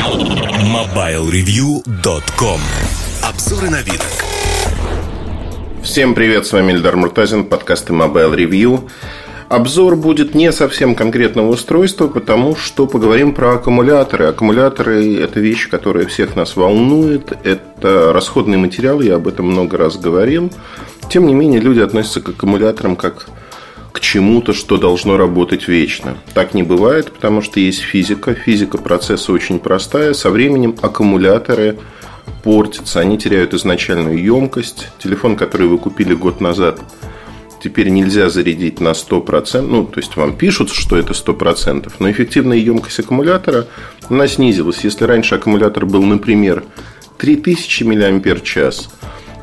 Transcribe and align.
MobileReview.com 0.00 2.60
Обзоры 3.22 3.68
на 3.68 3.82
вид. 3.82 4.02
Всем 5.82 6.14
привет, 6.14 6.46
с 6.46 6.54
вами 6.54 6.72
Эльдар 6.72 6.96
Муртазин, 6.96 7.44
подкасты 7.44 7.92
Mobile 7.92 8.34
Review. 8.34 8.88
Обзор 9.50 9.96
будет 9.96 10.34
не 10.34 10.52
совсем 10.52 10.94
конкретного 10.94 11.50
устройства, 11.50 12.08
потому 12.08 12.56
что 12.56 12.86
поговорим 12.86 13.34
про 13.34 13.56
аккумуляторы. 13.56 14.24
Аккумуляторы– 14.24 15.16
это 15.22 15.38
вещь, 15.38 15.68
которая 15.68 16.06
всех 16.06 16.34
нас 16.34 16.56
волнует. 16.56 17.32
Это 17.44 18.14
расходный 18.14 18.56
материал, 18.56 19.02
я 19.02 19.16
об 19.16 19.28
этом 19.28 19.50
много 19.50 19.76
раз 19.76 19.98
говорил. 19.98 20.50
Тем 21.10 21.26
не 21.26 21.34
менее, 21.34 21.60
люди 21.60 21.80
относятся 21.80 22.22
к 22.22 22.30
аккумуляторам 22.30 22.96
как 22.96 23.28
чему-то, 23.98 24.52
что 24.52 24.76
должно 24.76 25.16
работать 25.16 25.66
вечно. 25.66 26.16
Так 26.34 26.54
не 26.54 26.62
бывает, 26.62 27.10
потому 27.10 27.42
что 27.42 27.58
есть 27.58 27.80
физика. 27.80 28.34
Физика 28.34 28.78
процесса 28.78 29.32
очень 29.32 29.58
простая. 29.58 30.14
Со 30.14 30.30
временем 30.30 30.76
аккумуляторы 30.80 31.78
портятся, 32.44 33.00
они 33.00 33.18
теряют 33.18 33.54
изначальную 33.54 34.22
емкость. 34.22 34.86
Телефон, 35.02 35.34
который 35.34 35.66
вы 35.66 35.78
купили 35.78 36.14
год 36.14 36.40
назад– 36.40 36.78
теперь 37.62 37.90
нельзя 37.90 38.28
зарядить 38.30 38.80
на 38.80 38.90
100%, 38.90 39.60
ну, 39.60 39.84
то 39.84 40.00
есть 40.00 40.16
вам 40.16 40.36
пишут, 40.36 40.70
что 40.70 40.96
это 40.96 41.12
100%, 41.12 41.92
но 41.98 42.10
эффективная 42.10 42.56
емкость 42.56 43.00
аккумулятора, 43.00 43.66
она 44.08 44.26
снизилась. 44.26 44.82
Если 44.82 45.04
раньше 45.04 45.36
аккумулятор 45.36 45.86
был, 45.86 46.02
например, 46.02 46.64
3000 47.18 47.84
мАч, 47.84 48.78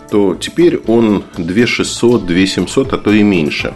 то 0.10 0.36
теперь 0.36 0.78
он 0.88 1.24
2600, 1.38 2.26
2700, 2.26 2.94
а 2.94 2.98
то 2.98 3.12
и 3.12 3.24
меньше. 3.24 3.74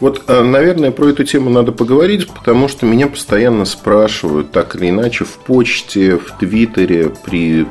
Вот, 0.00 0.22
а, 0.26 0.42
наверное, 0.42 0.90
про 0.90 1.08
эту 1.08 1.24
тему 1.24 1.50
надо 1.50 1.72
поговорить, 1.72 2.28
потому 2.28 2.68
что 2.68 2.86
меня 2.86 3.08
постоянно 3.08 3.64
спрашивают 3.64 4.52
так 4.52 4.76
или 4.76 4.90
иначе 4.90 5.24
в 5.24 5.38
почте, 5.38 6.16
в 6.16 6.38
Твиттере, 6.38 7.12
при 7.24 7.66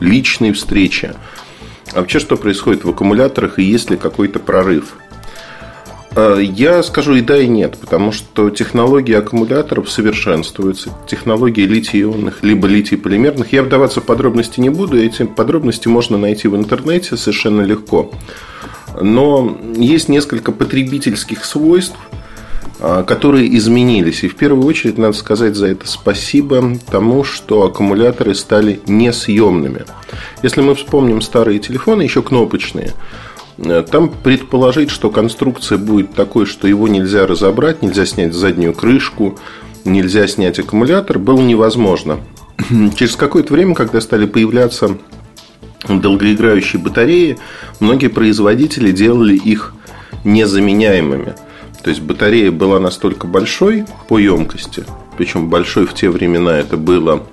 личной 0.00 0.52
встрече. 0.52 1.14
А 1.92 2.00
вообще, 2.00 2.18
что 2.18 2.36
происходит 2.36 2.84
в 2.84 2.90
аккумуляторах 2.90 3.58
и 3.58 3.62
есть 3.62 3.90
ли 3.90 3.96
какой-то 3.96 4.38
прорыв? 4.38 4.96
Э, 6.16 6.38
я 6.40 6.82
скажу 6.82 7.14
и 7.14 7.20
да, 7.20 7.38
и 7.38 7.48
нет, 7.48 7.76
потому 7.80 8.12
что 8.12 8.50
технологии 8.50 9.14
аккумуляторов 9.14 9.90
совершенствуются. 9.90 10.90
Технологии 11.08 11.66
литий-ионных, 11.66 12.42
либо 12.42 12.68
литий-полимерных. 12.68 13.52
Я 13.52 13.62
вдаваться 13.62 14.00
в 14.00 14.04
подробности 14.04 14.60
не 14.60 14.70
буду. 14.70 14.96
Эти 14.96 15.24
подробности 15.24 15.88
можно 15.88 16.16
найти 16.16 16.48
в 16.48 16.56
интернете 16.56 17.16
совершенно 17.16 17.62
легко. 17.62 18.12
Но 19.00 19.58
есть 19.76 20.08
несколько 20.08 20.52
потребительских 20.52 21.44
свойств, 21.44 21.96
э, 22.78 23.04
которые 23.04 23.56
изменились. 23.56 24.22
И 24.22 24.28
в 24.28 24.36
первую 24.36 24.64
очередь 24.66 24.98
надо 24.98 25.14
сказать 25.14 25.56
за 25.56 25.66
это 25.66 25.88
спасибо 25.88 26.78
тому, 26.92 27.24
что 27.24 27.64
аккумуляторы 27.64 28.36
стали 28.36 28.80
несъемными. 28.86 29.84
Если 30.44 30.60
мы 30.60 30.76
вспомним 30.76 31.20
старые 31.20 31.58
телефоны, 31.58 32.02
еще 32.02 32.22
кнопочные, 32.22 32.92
там 33.56 34.08
предположить, 34.08 34.90
что 34.90 35.10
конструкция 35.10 35.78
будет 35.78 36.14
такой, 36.14 36.46
что 36.46 36.66
его 36.66 36.88
нельзя 36.88 37.26
разобрать, 37.26 37.82
нельзя 37.82 38.04
снять 38.06 38.34
заднюю 38.34 38.74
крышку, 38.74 39.38
нельзя 39.84 40.26
снять 40.26 40.58
аккумулятор, 40.58 41.18
было 41.18 41.40
невозможно. 41.40 42.18
Через 42.96 43.16
какое-то 43.16 43.52
время, 43.52 43.74
когда 43.74 44.00
стали 44.00 44.26
появляться 44.26 44.96
долгоиграющие 45.88 46.80
батареи, 46.80 47.38
многие 47.80 48.08
производители 48.08 48.90
делали 48.90 49.36
их 49.36 49.74
незаменяемыми. 50.24 51.34
То 51.82 51.90
есть 51.90 52.00
батарея 52.00 52.50
была 52.50 52.80
настолько 52.80 53.26
большой 53.26 53.84
по 54.08 54.18
емкости, 54.18 54.84
причем 55.18 55.50
большой 55.50 55.86
в 55.86 55.92
те 55.92 56.08
времена 56.08 56.58
это 56.58 56.78
было 56.78 57.26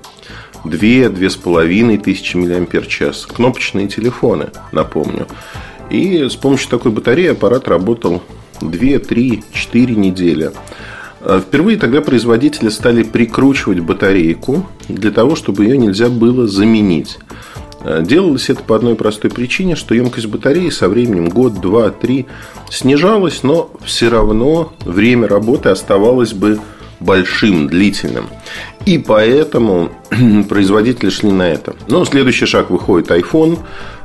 2-2,5 0.66 1.98
тысячи 2.00 2.36
мАч. 2.36 3.26
Кнопочные 3.34 3.88
телефоны, 3.88 4.50
напомню. 4.72 5.28
И 5.92 6.30
с 6.30 6.36
помощью 6.36 6.70
такой 6.70 6.92
батареи 6.92 7.28
аппарат 7.28 7.68
работал 7.68 8.22
2, 8.62 9.00
3, 9.00 9.44
4 9.52 9.96
недели. 9.96 10.52
А 11.22 11.40
впервые 11.40 11.78
тогда 11.78 12.02
производители 12.02 12.70
стали 12.70 13.04
прикручивать 13.04 13.82
батарейку 13.82 14.66
для 14.88 15.12
того, 15.12 15.36
чтобы 15.36 15.66
ее 15.66 15.78
нельзя 15.78 16.10
было 16.10 16.48
заменить. 16.48 17.20
А 17.84 18.02
делалось 18.02 18.50
это 18.50 18.64
по 18.64 18.76
одной 18.76 18.96
простой 18.96 19.32
причине, 19.32 19.76
что 19.76 19.94
емкость 19.94 20.28
батареи 20.28 20.70
со 20.70 20.88
временем 20.88 21.30
год, 21.30 21.60
два, 21.60 21.90
три 21.90 22.26
снижалась, 22.70 23.44
но 23.44 23.72
все 23.84 24.10
равно 24.10 24.74
время 24.86 25.28
работы 25.28 25.70
оставалось 25.70 26.34
бы 26.34 26.60
большим, 27.02 27.68
длительным. 27.68 28.28
И 28.86 28.98
поэтому 28.98 29.90
производители 30.50 31.10
шли 31.10 31.32
на 31.32 31.50
это. 31.50 31.76
Но 31.88 32.06
следующий 32.06 32.46
шаг 32.46 32.70
выходит 32.70 33.10
iPhone. 33.10 33.60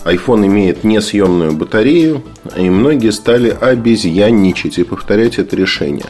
iPhone 0.06 0.46
имеет 0.46 0.84
несъемную 0.84 1.52
батарею, 1.52 2.22
и 2.56 2.70
многие 2.70 3.12
стали 3.12 3.50
обезьянничать 3.50 4.78
и 4.78 4.84
повторять 4.84 5.38
это 5.38 5.56
решение. 5.56 6.06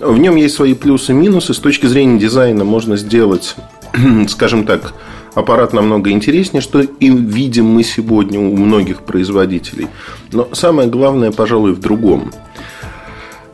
В 0.00 0.18
нем 0.18 0.36
есть 0.36 0.54
свои 0.54 0.74
плюсы 0.74 1.12
и 1.12 1.14
минусы. 1.14 1.54
С 1.54 1.58
точки 1.58 1.86
зрения 1.86 2.18
дизайна 2.18 2.64
можно 2.64 2.96
сделать, 2.96 3.56
скажем 4.28 4.66
так, 4.66 4.94
аппарат 5.34 5.72
намного 5.72 6.10
интереснее, 6.10 6.60
что 6.60 6.80
и 6.80 7.10
видим 7.10 7.66
мы 7.66 7.82
сегодня 7.82 8.40
у 8.40 8.56
многих 8.56 9.02
производителей. 9.02 9.88
Но 10.32 10.48
самое 10.52 10.88
главное, 10.88 11.32
пожалуй, 11.32 11.72
в 11.72 11.80
другом– 11.80 12.32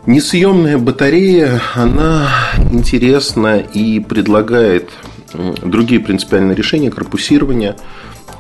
Несъемная 0.07 0.77
батарея, 0.77 1.63
она 1.75 2.29
интересна 2.71 3.57
и 3.57 4.01
предлагает 4.01 4.91
другие 5.63 5.99
принципиальные 5.99 6.55
решения 6.55 6.91
корпусирования. 6.91 7.77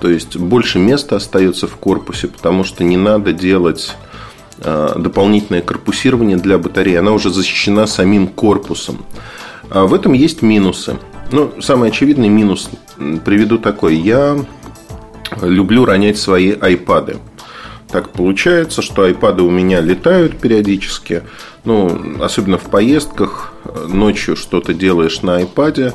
То 0.04 0.10
есть 0.10 0.36
больше 0.36 0.78
места 0.78 1.16
остается 1.16 1.66
в 1.66 1.76
корпусе, 1.76 2.28
потому 2.28 2.62
что 2.62 2.84
не 2.84 2.98
надо 2.98 3.32
делать 3.32 3.96
а, 4.58 4.98
дополнительное 4.98 5.62
корпусирование 5.62 6.36
для 6.36 6.58
батареи. 6.58 6.96
Она 6.96 7.12
уже 7.12 7.30
защищена 7.30 7.86
самим 7.86 8.26
корпусом. 8.26 9.02
А 9.70 9.86
в 9.86 9.94
этом 9.94 10.12
есть 10.12 10.42
минусы. 10.42 10.98
Ну, 11.32 11.54
самый 11.62 11.88
очевидный 11.88 12.28
минус 12.28 12.68
приведу 13.24 13.56
такой. 13.56 13.96
Я 13.96 14.36
люблю 15.40 15.86
ронять 15.86 16.18
свои 16.18 16.52
айпады. 16.52 17.16
Так 17.90 18.10
получается, 18.10 18.82
что 18.82 19.04
айпады 19.04 19.42
у 19.42 19.50
меня 19.50 19.80
летают 19.80 20.36
периодически. 20.36 21.22
Ну, 21.64 22.22
особенно 22.22 22.58
в 22.58 22.64
поездках, 22.64 23.54
ночью 23.88 24.36
что-то 24.36 24.74
делаешь 24.74 25.22
на 25.22 25.40
iPad, 25.40 25.94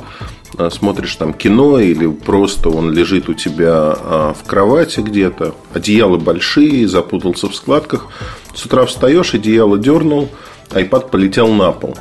смотришь 0.70 1.16
там 1.16 1.32
кино 1.32 1.78
или 1.78 2.06
просто 2.06 2.68
он 2.68 2.92
лежит 2.92 3.28
у 3.28 3.34
тебя 3.34 3.94
а, 3.96 4.34
в 4.34 4.46
кровати 4.46 5.00
где-то, 5.00 5.54
одеяла 5.72 6.16
большие, 6.16 6.88
запутался 6.88 7.48
в 7.48 7.54
складках. 7.54 8.08
С 8.54 8.66
утра 8.66 8.84
встаешь, 8.86 9.34
одеяло 9.34 9.78
дернул, 9.78 10.28
iPad 10.70 11.10
полетел 11.10 11.48
на 11.48 11.72
пол. 11.72 11.96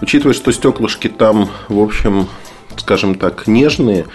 Учитывая, 0.00 0.34
что 0.34 0.50
стеклышки 0.50 1.08
там, 1.08 1.50
в 1.68 1.78
общем, 1.78 2.26
скажем 2.76 3.16
так, 3.16 3.46
нежные, 3.46 4.06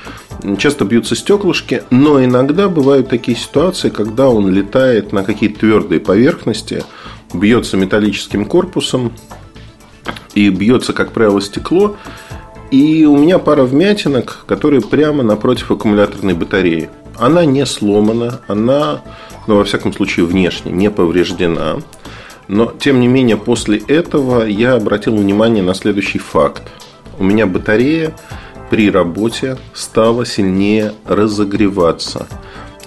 часто 0.57 0.85
бьются 0.85 1.15
стеклышки, 1.15 1.83
но 1.91 2.23
иногда 2.23 2.69
бывают 2.69 3.09
такие 3.09 3.37
ситуации, 3.37 3.89
когда 3.89 4.29
он 4.29 4.49
летает 4.51 5.13
на 5.13 5.23
какие-то 5.23 5.59
твердые 5.59 5.99
поверхности– 5.99 6.83
бьется 7.35 7.77
металлическим 7.77 8.45
корпусом 8.45 9.13
и 10.33 10.49
бьется, 10.49 10.93
как 10.93 11.11
правило, 11.11 11.41
стекло. 11.41 11.97
И 12.71 13.05
у 13.05 13.17
меня 13.17 13.39
пара 13.39 13.63
вмятинок, 13.63 14.43
которые 14.47 14.81
прямо 14.81 15.23
напротив 15.23 15.71
аккумуляторной 15.71 16.33
батареи. 16.33 16.89
Она 17.17 17.45
не 17.45 17.65
сломана, 17.65 18.41
она, 18.47 19.01
ну, 19.47 19.57
во 19.57 19.63
всяком 19.63 19.93
случае, 19.93 20.25
внешне 20.25 20.71
не 20.71 20.89
повреждена. 20.91 21.77
Но, 22.47 22.71
тем 22.77 22.99
не 22.99 23.07
менее, 23.07 23.37
после 23.37 23.77
этого 23.77 24.43
я 24.43 24.73
обратил 24.73 25.15
внимание 25.15 25.63
на 25.63 25.73
следующий 25.73 26.19
факт. 26.19 26.63
У 27.17 27.23
меня 27.23 27.47
батарея 27.47 28.15
при 28.69 28.91
работе 28.91 29.57
стала 29.73 30.25
сильнее 30.25 30.93
разогреваться. 31.05 32.27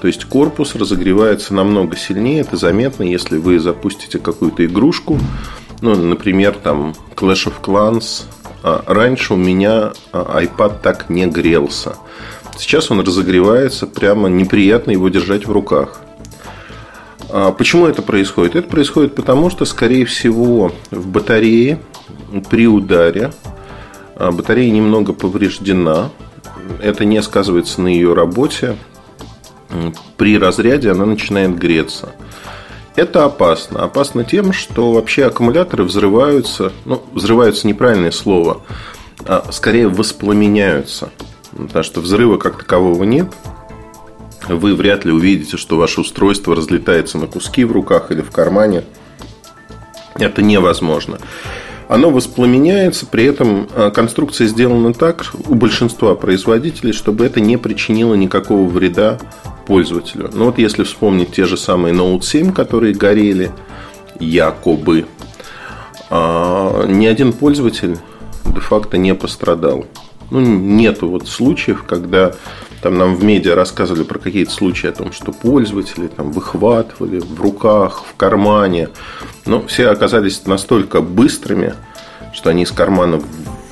То 0.01 0.07
есть 0.07 0.25
корпус 0.27 0.75
разогревается 0.75 1.55
намного 1.55 1.97
сильнее. 1.97 2.41
Это 2.41 2.57
заметно, 2.57 3.03
если 3.03 3.39
вы 3.39 3.59
запустите 3.59 4.19
какую-то 4.19 4.65
игрушку. 4.65 5.19
Ну, 5.81 5.97
например, 5.97 6.57
там 6.63 6.95
Clash 7.17 7.49
of 7.49 7.55
Clans. 7.63 8.25
А 8.63 8.83
раньше 8.87 9.35
у 9.35 9.37
меня 9.37 9.93
а, 10.13 10.43
iPad 10.43 10.81
так 10.83 11.11
не 11.11 11.27
грелся. 11.27 11.97
Сейчас 12.57 12.91
он 12.91 13.01
разогревается, 13.01 13.87
прямо 13.87 14.29
неприятно 14.29 14.91
его 14.91 15.09
держать 15.09 15.47
в 15.47 15.53
руках. 15.53 16.01
А 17.31 17.53
почему 17.53 17.87
это 17.87 18.03
происходит? 18.03 18.57
Это 18.57 18.69
происходит 18.69 19.15
потому, 19.15 19.51
что, 19.51 19.65
скорее 19.65 20.05
всего, 20.07 20.73
в 20.91 21.07
батарее 21.07 21.81
при 22.51 22.67
ударе 22.67 23.33
батарея 24.17 24.71
немного 24.71 25.13
повреждена. 25.13 26.11
Это 26.83 27.05
не 27.05 27.23
сказывается 27.23 27.81
на 27.81 27.89
ее 27.89 28.15
работе 28.15 28.77
при 30.17 30.39
разряде 30.39 30.91
она 30.91 31.05
начинает 31.05 31.59
греться. 31.59 32.11
Это 32.99 33.25
опасно. 33.25 33.85
Опасно 33.85 34.25
тем, 34.25 34.53
что 34.53 34.91
вообще 34.91 35.27
аккумуляторы 35.27 35.85
взрываются, 35.85 36.73
ну, 36.85 37.01
взрываются 37.13 37.69
неправильное 37.69 38.11
слово, 38.11 38.63
а 39.25 39.53
скорее 39.53 39.87
воспламеняются. 39.87 41.11
Потому 41.57 41.85
что 41.85 42.01
взрыва 42.01 42.39
как 42.39 42.59
такового 42.59 43.05
нет. 43.05 43.33
Вы 44.49 44.75
вряд 44.75 45.05
ли 45.05 45.13
увидите, 45.13 45.57
что 45.57 45.77
ваше 45.77 46.01
устройство 46.01 46.57
разлетается 46.57 47.19
на 47.19 47.29
куски 47.29 47.63
в 47.63 47.71
руках 47.71 48.11
или 48.11 48.21
в 48.21 48.33
кармане. 48.33 48.83
Это 50.17 50.43
невозможно. 50.43 51.21
Оно 51.89 52.11
воспламеняется, 52.11 53.07
при 53.07 53.25
этом 53.25 53.67
а, 53.75 53.91
конструкция 53.91 54.47
сделана 54.47 54.93
так 54.93 55.33
у 55.49 55.55
большинства 55.55 56.15
производителей, 56.15 56.93
чтобы 56.93 57.25
это 57.25 57.41
не 57.41 57.57
причинило 57.57 58.15
никакого 58.15 58.69
вреда 58.69 59.19
пользователю. 59.67 60.31
Ну 60.33 60.47
вот 60.47 60.59
если 60.59 60.83
вспомнить 60.85 61.33
те 61.33 61.47
же 61.47 61.57
самые 61.57 61.95
Note 61.95 62.23
7, 62.23 62.53
которые 62.53 62.95
горели, 62.95 63.51
якобы, 64.21 65.07
а, 66.11 66.85
ни 66.87 67.07
один 67.07 67.33
пользователь 67.33 67.97
де-факто 68.45 68.99
не 68.99 69.15
пострадал. 69.15 69.87
Ну, 70.31 70.41
нету 70.41 71.09
вот 71.09 71.27
случаев, 71.27 71.85
когда 71.85 72.35
там 72.83 72.97
нам 72.97 73.15
в 73.17 73.25
медиа 73.25 73.55
рассказывали 73.55 74.05
про 74.05 74.19
какие-то 74.19 74.53
случаи 74.53 74.89
о 74.89 74.93
том, 74.93 75.13
что 75.13 75.33
пользователи 75.33 76.07
там 76.07 76.31
выхватывали 76.31 77.19
в 77.19 77.41
руках, 77.41 78.05
в 78.05 78.17
кармане. 78.17 78.91
Но 79.47 79.67
все 79.67 79.89
оказались 79.89 80.47
настолько 80.47 81.01
быстрыми, 81.01 81.75
что 82.33 82.51
они 82.51 82.63
из 82.63 82.71
карманов 82.71 83.25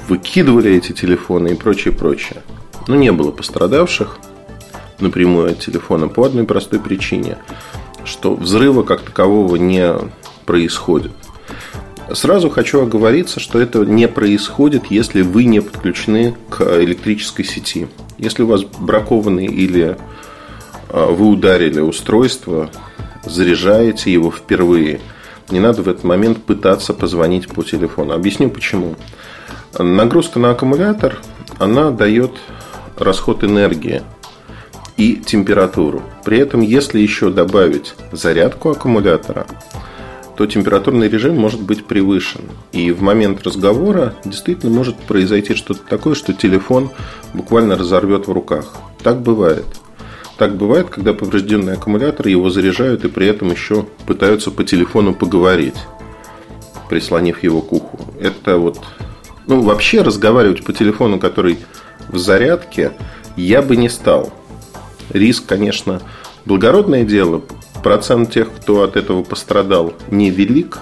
выкидывали 0.08 0.72
эти 0.72 0.92
телефоны 0.92 1.48
и 1.48 1.54
прочее, 1.54 1.94
прочее. 1.94 2.42
Но 2.88 2.96
не 2.96 3.12
было 3.12 3.30
пострадавших 3.30 4.18
напрямую 4.98 5.52
от 5.52 5.60
телефона 5.60 6.08
по 6.08 6.24
одной 6.24 6.44
простой 6.44 6.80
причине, 6.80 7.38
что 8.04 8.34
взрыва 8.34 8.82
как 8.82 9.02
такового 9.02 9.56
не 9.56 9.94
происходит. 10.46 11.12
Сразу 12.12 12.50
хочу 12.50 12.80
оговориться, 12.80 13.40
что 13.40 13.60
это 13.60 13.84
не 13.84 14.06
происходит, 14.06 14.86
если 14.90 15.22
вы 15.22 15.44
не 15.44 15.60
подключены 15.60 16.36
к 16.48 16.62
электрической 16.80 17.44
сети. 17.44 17.88
Если 18.18 18.42
у 18.42 18.46
вас 18.46 18.62
бракованный 18.62 19.46
или 19.46 19.96
а, 20.88 21.06
вы 21.12 21.26
ударили 21.26 21.80
устройство, 21.80 22.70
заряжаете 23.24 24.12
его 24.12 24.30
впервые, 24.30 25.00
не 25.50 25.60
надо 25.60 25.82
в 25.82 25.88
этот 25.88 26.04
момент 26.04 26.42
пытаться 26.42 26.92
позвонить 26.94 27.48
по 27.48 27.62
телефону. 27.62 28.14
Объясню 28.14 28.50
почему. 28.50 28.96
Нагрузка 29.78 30.38
на 30.38 30.50
аккумулятор, 30.50 31.18
она 31.58 31.90
дает 31.90 32.32
расход 32.96 33.44
энергии 33.44 34.02
и 34.96 35.16
температуру. 35.16 36.02
При 36.24 36.38
этом, 36.38 36.62
если 36.62 37.00
еще 37.00 37.30
добавить 37.30 37.94
зарядку 38.12 38.70
аккумулятора, 38.70 39.46
то 40.36 40.46
температурный 40.46 41.08
режим 41.08 41.36
может 41.36 41.62
быть 41.62 41.86
превышен. 41.86 42.42
И 42.72 42.92
в 42.92 43.02
момент 43.02 43.42
разговора 43.42 44.14
действительно 44.24 44.70
может 44.70 44.96
произойти 44.96 45.54
что-то 45.54 45.80
такое, 45.88 46.14
что 46.14 46.34
телефон 46.34 46.90
буквально 47.32 47.76
разорвет 47.76 48.26
в 48.26 48.32
руках. 48.32 48.74
Так 49.02 49.22
бывает. 49.22 49.64
Так 50.36 50.56
бывает, 50.56 50.90
когда 50.90 51.14
поврежденный 51.14 51.74
аккумулятор, 51.74 52.28
его 52.28 52.50
заряжают 52.50 53.04
и 53.06 53.08
при 53.08 53.26
этом 53.26 53.50
еще 53.50 53.86
пытаются 54.06 54.50
по 54.50 54.64
телефону 54.64 55.14
поговорить, 55.14 55.76
прислонив 56.90 57.42
его 57.42 57.62
к 57.62 57.72
уху. 57.72 57.98
Это 58.20 58.58
вот... 58.58 58.78
Ну, 59.46 59.62
вообще 59.62 60.02
разговаривать 60.02 60.64
по 60.64 60.74
телефону, 60.74 61.18
который 61.18 61.58
в 62.08 62.18
зарядке, 62.18 62.92
я 63.36 63.62
бы 63.62 63.76
не 63.76 63.88
стал. 63.88 64.32
Риск, 65.10 65.46
конечно, 65.46 66.02
благородное 66.44 67.04
дело, 67.04 67.42
Процент 67.82 68.32
тех, 68.32 68.52
кто 68.52 68.82
от 68.82 68.96
этого 68.96 69.22
пострадал, 69.22 69.94
невелик, 70.10 70.78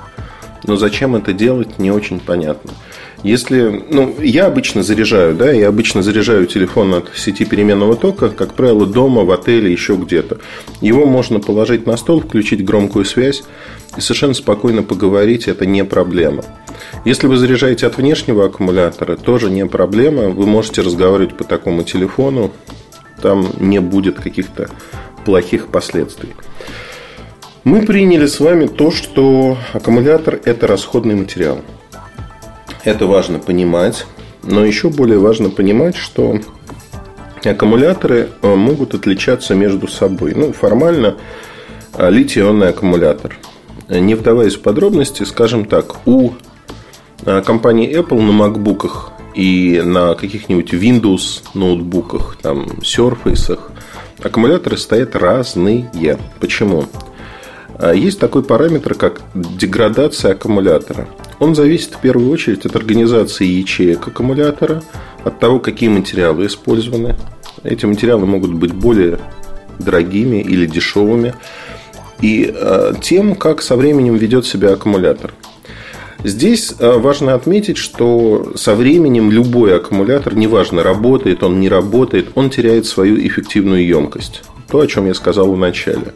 но 0.66 0.76
зачем 0.76 1.16
это 1.16 1.32
делать, 1.32 1.78
не 1.78 1.90
очень 1.90 2.20
понятно. 2.20 2.72
Если, 3.22 3.82
ну, 3.90 4.14
я 4.20 4.46
обычно 4.46 4.82
заряжаю, 4.82 5.34
да, 5.34 5.50
я 5.50 5.68
обычно 5.68 6.02
заряжаю 6.02 6.46
телефон 6.46 6.92
от 6.92 7.10
сети 7.16 7.46
переменного 7.46 7.96
тока, 7.96 8.28
как 8.28 8.52
правило, 8.52 8.84
дома, 8.84 9.24
в 9.24 9.30
отеле, 9.30 9.72
еще 9.72 9.96
где-то. 9.96 10.38
Его 10.82 11.06
можно 11.06 11.40
положить 11.40 11.86
на 11.86 11.96
стол, 11.96 12.20
включить 12.20 12.62
громкую 12.62 13.06
связь 13.06 13.42
и 13.96 14.02
совершенно 14.02 14.34
спокойно 14.34 14.82
поговорить, 14.82 15.48
это 15.48 15.64
не 15.64 15.84
проблема. 15.84 16.44
Если 17.06 17.26
вы 17.26 17.38
заряжаете 17.38 17.86
от 17.86 17.96
внешнего 17.96 18.44
аккумулятора, 18.44 19.16
тоже 19.16 19.50
не 19.50 19.64
проблема. 19.64 20.28
Вы 20.28 20.44
можете 20.44 20.82
разговаривать 20.82 21.34
по 21.34 21.44
такому 21.44 21.82
телефону, 21.82 22.52
там 23.22 23.48
не 23.58 23.80
будет 23.80 24.20
каких-то 24.20 24.68
плохих 25.24 25.68
последствий. 25.68 26.34
Мы 27.64 27.80
приняли 27.80 28.26
с 28.26 28.40
вами 28.40 28.66
то, 28.66 28.90
что 28.90 29.56
аккумулятор– 29.72 30.38
это 30.44 30.66
расходный 30.66 31.14
материал. 31.14 31.62
Это 32.84 33.06
важно 33.06 33.38
понимать, 33.38 34.04
но 34.42 34.66
еще 34.66 34.90
более 34.90 35.18
важно 35.18 35.48
понимать, 35.48 35.96
что 35.96 36.38
аккумуляторы 37.42 38.28
э, 38.42 38.54
могут 38.54 38.92
отличаться 38.92 39.54
между 39.54 39.88
собой. 39.88 40.34
Ну, 40.34 40.52
формально 40.52 41.16
э, 41.94 42.10
литий-ионный 42.10 42.68
аккумулятор. 42.68 43.38
Не 43.88 44.14
вдаваясь 44.14 44.56
в 44.56 44.60
подробности, 44.60 45.22
скажем 45.22 45.64
так, 45.64 46.06
у 46.06 46.32
э, 47.24 47.40
компании 47.40 47.98
Apple 47.98 48.20
на 48.20 48.42
MacBook 48.42 48.90
и 49.34 49.80
на 49.82 50.14
каких-нибудь 50.14 50.74
Windows 50.74 51.42
ноутбуках, 51.54 52.36
там, 52.42 52.64
Surface 52.82 53.58
аккумуляторы 54.22 54.76
стоят 54.76 55.16
разные. 55.16 55.90
Почему? 56.40 56.84
А 57.84 57.92
есть 57.92 58.18
такой 58.18 58.42
параметр, 58.42 58.94
как 58.94 59.20
деградация 59.34 60.32
аккумулятора. 60.32 61.06
Он 61.38 61.54
зависит 61.54 61.92
в 61.92 62.00
первую 62.00 62.30
очередь 62.30 62.64
от 62.64 62.74
организации 62.76 63.44
ячеек 63.44 64.08
аккумулятора, 64.08 64.82
от 65.22 65.38
того, 65.38 65.58
какие 65.58 65.90
материалы 65.90 66.46
использованы. 66.46 67.14
Эти 67.62 67.84
материалы 67.84 68.24
могут 68.24 68.54
быть 68.54 68.72
более 68.72 69.18
дорогими 69.78 70.40
или 70.40 70.64
дешевыми. 70.64 71.34
И 72.22 72.50
э, 72.56 72.94
тем, 73.02 73.34
как 73.34 73.60
со 73.60 73.76
временем 73.76 74.16
ведет 74.16 74.46
себя 74.46 74.72
аккумулятор. 74.72 75.34
Здесь 76.24 76.72
э, 76.78 76.90
важно 76.90 77.34
отметить, 77.34 77.76
что 77.76 78.54
со 78.56 78.74
временем 78.74 79.30
любой 79.30 79.76
аккумулятор, 79.76 80.34
неважно, 80.34 80.82
работает 80.82 81.42
он, 81.42 81.60
не 81.60 81.68
работает, 81.68 82.28
он 82.34 82.48
теряет 82.48 82.86
свою 82.86 83.18
эффективную 83.18 83.86
емкость. 83.86 84.42
То, 84.70 84.80
о 84.80 84.86
чем 84.86 85.06
я 85.06 85.12
сказал 85.12 85.52
в 85.52 85.58
начале 85.58 86.14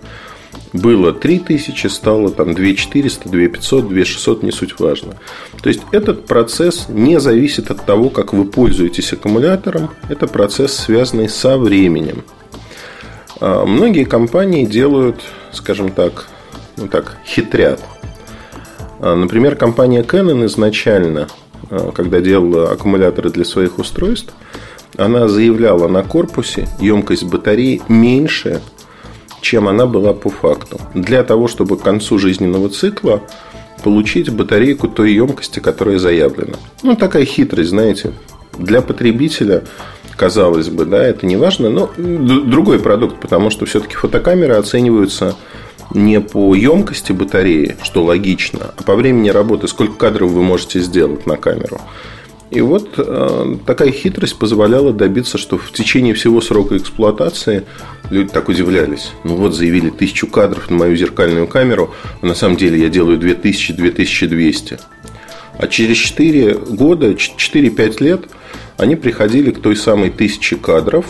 было 0.73 1.13
3000, 1.13 1.87
стало 1.87 2.31
там 2.31 2.55
2400, 2.55 3.29
2500, 3.29 3.89
2600, 3.89 4.43
не 4.43 4.53
суть 4.53 4.79
важно. 4.79 5.15
То 5.63 5.69
есть 5.69 5.83
этот 5.93 6.27
процесс 6.27 6.87
не 6.89 7.21
зависит 7.21 7.71
от 7.71 7.85
того, 7.85 8.11
как 8.11 8.33
вы 8.33 8.45
пользуетесь 8.45 9.13
аккумулятором, 9.13 9.91
это 10.09 10.27
процесс, 10.27 10.75
связанный 10.75 11.29
со 11.29 11.57
временем. 11.59 12.25
А 13.41 13.65
многие 13.65 14.05
компании 14.05 14.65
делают, 14.65 15.23
скажем 15.53 15.91
так, 15.91 16.27
ну 16.77 16.89
так, 16.89 17.17
хитрят. 17.25 17.81
А, 19.01 19.15
например, 19.15 19.57
компания 19.57 20.03
Canon 20.03 20.45
изначально, 20.47 21.29
а, 21.71 21.93
когда 21.93 22.21
делала 22.21 22.71
аккумуляторы 22.73 23.31
для 23.31 23.45
своих 23.45 23.79
устройств, 23.79 24.35
она 24.97 25.29
заявляла 25.29 25.87
на 25.87 26.03
корпусе 26.03 26.69
емкость 26.81 27.25
батареи 27.25 27.81
меньше 27.89 28.61
чем 29.49 29.67
она 29.67 29.87
была 29.87 30.13
по 30.13 30.29
факту. 30.29 30.79
Для 30.93 31.23
того, 31.23 31.49
чтобы 31.49 31.79
к 31.79 31.83
концу 31.83 32.19
жизненного 32.19 32.69
цикла 32.69 33.23
получить 33.83 34.29
батарейку 34.29 34.89
той 34.89 35.15
емкости, 35.15 35.59
которая 35.59 35.99
заявлена. 35.99 36.57
Ну, 36.83 36.97
такая 36.97 37.25
хитрость, 37.25 37.71
знаете. 37.71 38.13
Для 38.59 38.83
потребителя, 38.83 39.63
казалось 40.17 40.69
бы, 40.69 40.85
да, 40.85 41.03
это 41.03 41.25
не 41.25 41.39
важно, 41.39 41.71
но 41.71 41.91
другой 41.97 42.79
продукт, 42.79 43.21
потому 43.23 43.49
что 43.49 43.65
все-таки 43.65 43.95
фотокамеры 43.95 44.53
оцениваются 44.53 45.35
не 45.95 46.21
по 46.21 46.55
емкости 46.55 47.13
батареи, 47.13 47.77
что 47.83 48.05
логично, 48.05 48.75
а 48.77 48.83
по 48.83 48.97
времени 48.97 49.31
работы, 49.31 49.67
сколько 49.67 49.95
кадров 49.95 50.31
вы 50.31 50.43
можете 50.43 50.81
сделать 50.81 51.25
на 51.25 51.37
камеру. 51.37 51.81
И 52.51 52.61
вот 52.63 52.95
э, 52.97 53.57
такая 53.67 53.93
хитрость 53.93 54.39
позволяла 54.39 54.93
добиться, 54.93 55.37
что 55.37 55.59
в 55.59 55.71
течение 55.73 56.15
всего 56.15 56.41
срока 56.41 56.77
эксплуатации 56.79 57.65
люди 58.11 58.31
так 58.31 58.49
удивлялись. 58.49 59.13
Ну 59.25 59.37
вот 59.37 59.55
заявили 59.55 59.91
тысячу 59.91 60.27
кадров 60.27 60.71
на 60.71 60.77
мою 60.77 60.97
зеркальную 60.97 61.47
камеру, 61.47 61.95
а 62.23 62.27
на 62.27 62.35
самом 62.35 62.57
деле 62.57 62.81
я 62.81 62.89
делаю 62.89 63.19
2000-2200. 63.19 64.81
А 65.59 65.67
через 65.67 65.97
4 65.97 66.55
года, 66.55 67.11
4-5 67.11 68.03
лет 68.03 68.29
они 68.79 68.97
приходили 68.97 69.51
к 69.51 69.61
той 69.61 69.77
самой 69.77 70.11
тысяче 70.11 70.57
кадров 70.57 71.05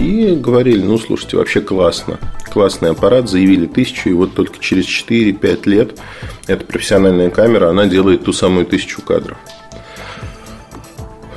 и 0.00 0.34
говорили, 0.34 0.82
ну 0.82 0.98
слушайте, 0.98 1.36
вообще 1.36 1.60
классно. 1.60 2.18
Классный 2.52 2.90
аппарат, 2.90 3.28
заявили 3.28 3.66
тысячу, 3.66 4.08
и 4.08 4.14
вот 4.14 4.34
только 4.34 4.58
через 4.58 4.86
4-5 4.86 5.68
лет 5.68 5.98
эта 6.46 6.64
профессиональная 6.64 7.30
камера, 7.30 7.68
она 7.68 7.86
делает 7.86 8.24
ту 8.24 8.32
самую 8.32 8.66
тысячу 8.66 9.02
кадров. 9.02 9.36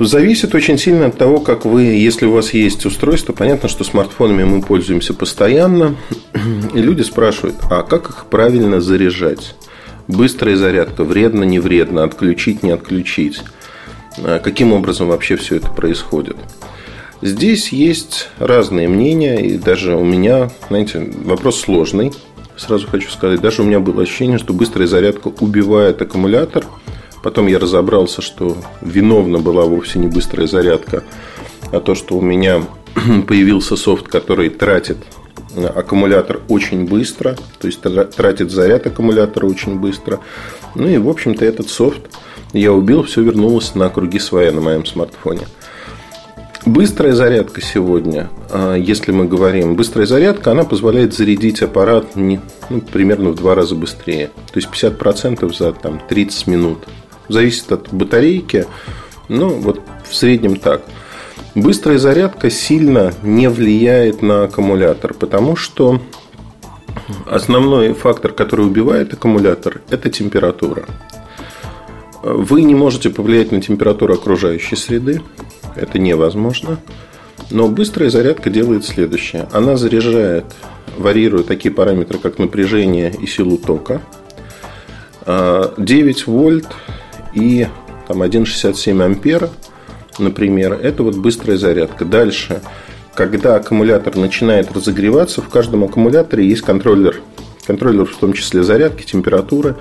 Зависит 0.02 0.54
очень 0.54 0.78
сильно 0.78 1.06
от 1.06 1.18
того, 1.18 1.40
как 1.40 1.66
вы, 1.66 1.82
если 1.82 2.24
у 2.24 2.32
вас 2.32 2.54
есть 2.54 2.86
устройство, 2.86 3.34
понятно, 3.34 3.68
что 3.68 3.84
смартфонами 3.84 4.44
мы 4.44 4.62
пользуемся 4.62 5.12
постоянно, 5.12 5.94
и 6.74 6.78
люди 6.80 7.02
спрашивают, 7.02 7.56
а 7.70 7.82
как 7.82 8.08
их 8.08 8.24
правильно 8.30 8.80
заряжать? 8.80 9.54
Быстрая 10.08 10.56
зарядка, 10.56 11.04
вредно, 11.04 11.44
не 11.44 11.58
вредно, 11.58 12.02
отключить, 12.02 12.62
не 12.62 12.70
отключить? 12.70 13.42
А 14.16 14.38
каким 14.38 14.72
образом 14.72 15.08
вообще 15.08 15.36
все 15.36 15.56
это 15.56 15.68
происходит? 15.70 16.38
Здесь 17.20 17.68
есть 17.68 18.30
разные 18.38 18.88
мнения, 18.88 19.36
и 19.36 19.58
даже 19.58 19.96
у 19.96 20.04
меня, 20.04 20.50
знаете, 20.68 21.12
вопрос 21.24 21.60
сложный. 21.60 22.10
Сразу 22.56 22.88
хочу 22.88 23.10
сказать, 23.10 23.42
даже 23.42 23.60
у 23.60 23.66
меня 23.66 23.80
было 23.80 24.02
ощущение, 24.02 24.38
что 24.38 24.54
быстрая 24.54 24.88
зарядка 24.88 25.28
убивает 25.28 26.00
аккумулятор. 26.00 26.64
Потом 27.22 27.46
я 27.46 27.58
разобрался, 27.58 28.22
что 28.22 28.56
виновна 28.80 29.38
была 29.38 29.64
вовсе 29.64 29.98
не 29.98 30.08
быстрая 30.08 30.46
зарядка, 30.46 31.04
а 31.72 31.80
то, 31.80 31.94
что 31.94 32.16
у 32.16 32.20
меня 32.20 32.62
появился 33.28 33.76
софт, 33.76 34.08
который 34.08 34.48
тратит 34.48 34.98
аккумулятор 35.56 36.40
очень 36.48 36.86
быстро, 36.86 37.36
то 37.58 37.66
есть 37.66 37.80
тратит 37.80 38.50
заряд 38.50 38.86
аккумулятора 38.86 39.46
очень 39.46 39.78
быстро. 39.78 40.20
Ну 40.74 40.88
и, 40.88 40.98
в 40.98 41.08
общем-то, 41.08 41.44
этот 41.44 41.68
софт 41.68 42.00
я 42.52 42.72
убил, 42.72 43.02
все 43.02 43.22
вернулось 43.22 43.74
на 43.74 43.88
круги 43.88 44.18
своя 44.18 44.52
на 44.52 44.60
моем 44.60 44.86
смартфоне. 44.86 45.46
Быстрая 46.66 47.14
зарядка 47.14 47.62
сегодня, 47.62 48.28
а, 48.50 48.74
если 48.74 49.12
мы 49.12 49.26
говорим, 49.26 49.76
быстрая 49.76 50.06
зарядка, 50.06 50.50
она 50.50 50.64
позволяет 50.64 51.14
зарядить 51.14 51.62
аппарат 51.62 52.16
не, 52.16 52.38
ну, 52.68 52.82
примерно 52.82 53.30
в 53.30 53.34
два 53.34 53.54
раза 53.54 53.74
быстрее. 53.74 54.30
То 54.52 54.60
есть 54.60 54.68
50% 54.68 55.56
за 55.56 55.72
там, 55.72 56.02
30 56.06 56.46
минут. 56.48 56.86
Зависит 57.30 57.70
от 57.70 57.92
батарейки, 57.92 58.66
но 59.28 59.50
вот 59.50 59.80
в 60.04 60.16
среднем 60.16 60.56
так. 60.56 60.82
Быстрая 61.54 61.96
зарядка 61.96 62.50
сильно 62.50 63.14
не 63.22 63.48
влияет 63.48 64.20
на 64.20 64.44
аккумулятор, 64.44 65.14
потому 65.14 65.54
что 65.54 66.02
основной 67.26 67.94
фактор, 67.94 68.32
который 68.32 68.66
убивает 68.66 69.12
аккумулятор, 69.12 69.80
это 69.90 70.10
температура. 70.10 70.86
Вы 72.24 72.62
не 72.62 72.74
можете 72.74 73.10
повлиять 73.10 73.52
на 73.52 73.62
температуру 73.62 74.14
окружающей 74.14 74.74
среды, 74.74 75.22
это 75.76 76.00
невозможно. 76.00 76.78
Но 77.52 77.68
быстрая 77.68 78.10
зарядка 78.10 78.50
делает 78.50 78.84
следующее. 78.84 79.46
Она 79.52 79.76
заряжает, 79.76 80.46
варьирует 80.98 81.46
такие 81.46 81.72
параметры, 81.72 82.18
как 82.18 82.40
напряжение 82.40 83.14
и 83.20 83.26
силу 83.28 83.56
тока. 83.56 84.00
9 85.26 86.24
а, 86.26 86.30
вольт 86.30 86.66
и 87.32 87.66
там, 88.08 88.22
1,67 88.22 89.02
ампера, 89.02 89.50
например, 90.18 90.72
это 90.74 91.02
вот 91.02 91.16
быстрая 91.16 91.56
зарядка. 91.56 92.04
Дальше, 92.04 92.60
когда 93.14 93.56
аккумулятор 93.56 94.16
начинает 94.16 94.72
разогреваться, 94.72 95.42
в 95.42 95.48
каждом 95.48 95.84
аккумуляторе 95.84 96.46
есть 96.46 96.62
контроллер. 96.62 97.20
Контроллер 97.66 98.06
в 98.06 98.16
том 98.16 98.32
числе 98.32 98.62
зарядки, 98.62 99.04
температуры. 99.04 99.76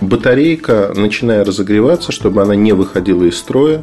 Батарейка, 0.00 0.92
начиная 0.94 1.44
разогреваться, 1.44 2.12
чтобы 2.12 2.42
она 2.42 2.56
не 2.56 2.72
выходила 2.72 3.24
из 3.24 3.38
строя, 3.38 3.82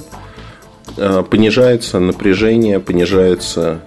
Э, 0.97 1.23
понижается 1.23 1.99
напряжение, 1.99 2.81
понижается 2.81 3.79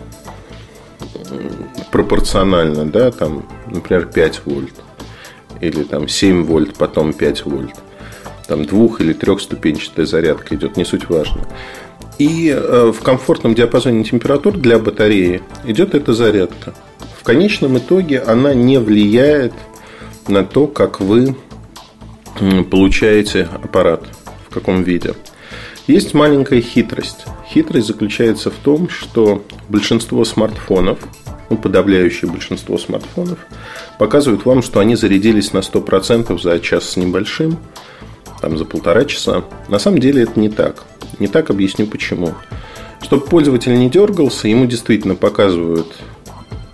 пропорционально, 1.90 2.86
да, 2.86 3.10
там, 3.10 3.46
например, 3.66 4.06
5 4.06 4.46
вольт 4.46 4.74
или 5.60 5.82
там 5.82 6.08
7 6.08 6.44
вольт, 6.44 6.74
потом 6.78 7.12
5 7.12 7.44
вольт. 7.44 7.74
Там 8.52 8.66
двух- 8.66 9.00
или 9.00 9.14
трехступенчатая 9.14 10.04
зарядка 10.04 10.54
идет, 10.54 10.76
не 10.76 10.84
суть 10.84 11.08
важно. 11.08 11.40
И 12.18 12.50
э, 12.50 12.92
в 12.94 13.00
комфортном 13.00 13.54
диапазоне 13.54 14.04
температур 14.04 14.58
для 14.58 14.78
батареи 14.78 15.40
идет 15.64 15.94
эта 15.94 16.12
зарядка. 16.12 16.74
В 17.18 17.22
конечном 17.22 17.78
итоге 17.78 18.20
она 18.20 18.52
не 18.52 18.78
влияет 18.78 19.54
на 20.28 20.44
то, 20.44 20.66
как 20.66 21.00
вы 21.00 21.34
получаете 22.70 23.48
аппарат, 23.62 24.02
в 24.50 24.52
каком 24.52 24.82
виде. 24.82 25.14
Есть 25.86 26.12
маленькая 26.12 26.60
хитрость. 26.60 27.24
Хитрость 27.48 27.86
заключается 27.86 28.50
в 28.50 28.56
том, 28.62 28.90
что 28.90 29.42
большинство 29.70 30.26
смартфонов, 30.26 30.98
ну, 31.48 31.56
подавляющее 31.56 32.30
большинство 32.30 32.76
смартфонов, 32.76 33.38
показывают 33.98 34.44
вам, 34.44 34.60
что 34.60 34.80
они 34.80 34.94
зарядились 34.94 35.54
на 35.54 35.60
100% 35.60 36.38
за 36.38 36.60
час 36.60 36.90
с 36.90 36.96
небольшим, 36.98 37.56
там, 38.42 38.58
за 38.58 38.66
полтора 38.66 39.04
часа. 39.04 39.44
На 39.68 39.78
самом 39.78 40.00
деле 40.00 40.24
это 40.24 40.38
не 40.38 40.50
так. 40.50 40.82
Не 41.20 41.28
так 41.28 41.50
объясню 41.50 41.86
почему. 41.86 42.34
Чтобы 43.00 43.24
пользователь 43.24 43.78
не 43.78 43.88
дергался, 43.88 44.48
ему 44.48 44.66
действительно 44.66 45.14
показывают 45.14 45.86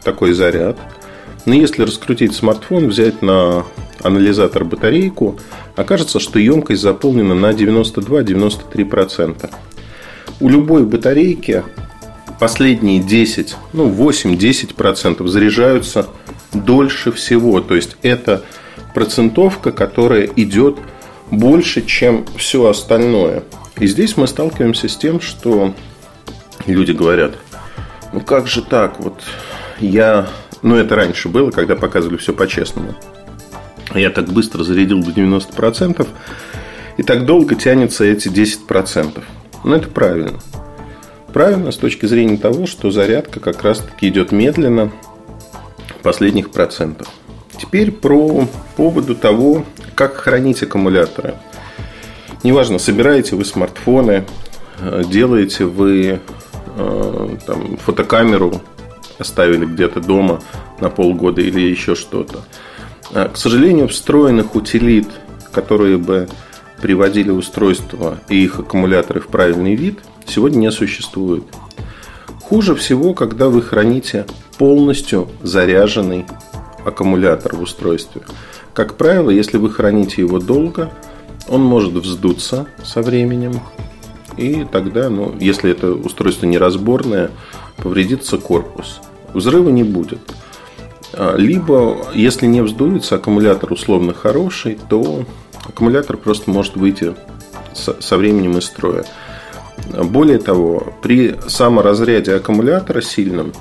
такой 0.02 0.32
заряд. 0.32 0.78
Но 1.44 1.54
если 1.54 1.82
раскрутить 1.82 2.34
смартфон, 2.34 2.88
взять 2.88 3.20
на 3.22 3.64
анализатор 4.02 4.64
батарейку, 4.64 5.38
окажется, 5.76 6.20
что 6.20 6.38
емкость 6.38 6.80
заполнена 6.80 7.34
на 7.34 7.50
92-93%. 7.50 9.50
У 10.40 10.48
любой 10.48 10.84
батарейки 10.84 11.64
последние 12.40 13.00
10, 13.00 13.56
ну 13.74 13.90
8-10% 13.90 15.26
заряжаются 15.26 16.06
дольше 16.54 17.12
всего. 17.12 17.60
То 17.60 17.74
есть 17.74 17.98
это 18.02 18.42
процентовка, 18.94 19.70
которая 19.70 20.30
идет 20.36 20.78
больше, 21.30 21.82
чем 21.84 22.24
все 22.36 22.66
остальное. 22.68 23.42
И 23.78 23.86
здесь 23.86 24.16
мы 24.16 24.26
сталкиваемся 24.26 24.88
с 24.88 24.96
тем, 24.96 25.20
что 25.20 25.74
люди 26.66 26.92
говорят, 26.92 27.36
ну 28.12 28.20
как 28.20 28.46
же 28.46 28.62
так, 28.62 28.98
вот 29.00 29.22
я, 29.80 30.28
ну 30.62 30.76
это 30.76 30.96
раньше 30.96 31.28
было, 31.28 31.50
когда 31.50 31.76
показывали 31.76 32.16
все 32.16 32.32
по-честному. 32.32 32.94
Я 33.94 34.10
так 34.10 34.28
быстро 34.28 34.64
зарядил 34.64 35.02
до 35.02 35.10
90%, 35.10 36.06
и 36.96 37.02
так 37.02 37.24
долго 37.24 37.54
тянется 37.54 38.04
эти 38.04 38.28
10%. 38.28 39.22
Но 39.64 39.76
это 39.76 39.88
правильно. 39.88 40.38
Правильно 41.32 41.70
с 41.70 41.76
точки 41.76 42.06
зрения 42.06 42.36
того, 42.36 42.66
что 42.66 42.90
зарядка 42.90 43.40
как 43.40 43.62
раз-таки 43.62 44.08
идет 44.08 44.32
медленно 44.32 44.90
последних 46.02 46.50
процентов. 46.50 47.08
Теперь 47.68 47.92
про 47.92 48.48
поводу 48.78 49.14
того, 49.14 49.66
как 49.94 50.16
хранить 50.16 50.62
аккумуляторы. 50.62 51.34
Неважно, 52.42 52.78
собираете 52.78 53.36
вы 53.36 53.44
смартфоны, 53.44 54.24
э, 54.80 55.02
делаете 55.06 55.66
вы 55.66 56.18
э, 56.76 57.36
там, 57.46 57.76
фотокамеру, 57.76 58.62
оставили 59.18 59.66
где-то 59.66 60.00
дома 60.00 60.40
на 60.80 60.88
полгода 60.88 61.42
или 61.42 61.60
еще 61.60 61.94
что-то. 61.94 62.40
А, 63.12 63.28
к 63.28 63.36
сожалению, 63.36 63.88
встроенных 63.88 64.54
утилит, 64.54 65.08
которые 65.52 65.98
бы 65.98 66.26
приводили 66.80 67.30
устройство 67.30 68.18
и 68.30 68.44
их 68.44 68.60
аккумуляторы 68.60 69.20
в 69.20 69.26
правильный 69.26 69.74
вид, 69.74 69.98
сегодня 70.26 70.58
не 70.58 70.70
существует. 70.70 71.44
Хуже 72.40 72.74
всего, 72.74 73.12
когда 73.12 73.50
вы 73.50 73.60
храните 73.60 74.24
полностью 74.56 75.28
заряженный 75.42 76.24
аккумулятор 76.88 77.56
в 77.56 77.62
устройстве. 77.62 78.22
Как 78.74 78.96
правило, 78.96 79.30
если 79.30 79.56
вы 79.56 79.70
храните 79.70 80.22
его 80.22 80.38
долго, 80.38 80.90
он 81.48 81.62
может 81.62 81.92
вздуться 81.92 82.66
со 82.84 83.02
временем, 83.02 83.60
и 84.36 84.64
тогда, 84.70 85.10
ну, 85.10 85.34
если 85.40 85.72
это 85.72 85.92
устройство 85.92 86.46
неразборное, 86.46 87.30
повредится 87.76 88.38
корпус. 88.38 89.00
Взрыва 89.34 89.70
не 89.70 89.82
будет. 89.82 90.20
А, 91.12 91.36
либо, 91.36 91.98
если 92.14 92.46
не 92.46 92.60
вздуется, 92.60 93.16
аккумулятор 93.16 93.72
условно 93.72 94.14
хороший, 94.14 94.78
то 94.88 95.24
аккумулятор 95.64 96.16
просто 96.16 96.50
может 96.50 96.76
выйти 96.76 97.14
со 97.74 98.16
временем 98.16 98.58
из 98.58 98.64
строя. 98.64 99.04
Более 99.86 100.38
того, 100.38 100.92
при 101.02 101.36
саморазряде 101.46 102.34
аккумулятора 102.34 103.00
сильном, 103.00 103.52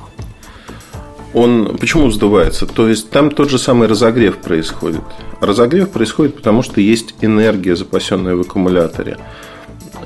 он 1.33 1.77
почему 1.77 2.07
вздувается? 2.07 2.65
То 2.65 2.87
есть 2.87 3.09
там 3.09 3.31
тот 3.31 3.49
же 3.49 3.57
самый 3.57 3.87
разогрев 3.87 4.37
происходит. 4.37 5.01
Разогрев 5.41 5.89
происходит 5.89 6.35
потому, 6.35 6.63
что 6.63 6.81
есть 6.81 7.15
энергия, 7.21 7.75
запасенная 7.75 8.35
в 8.35 8.41
аккумуляторе. 8.41 9.17